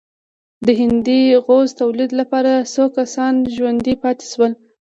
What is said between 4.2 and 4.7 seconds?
شول.